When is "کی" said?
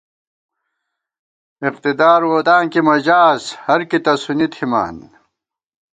2.71-2.79, 3.89-3.97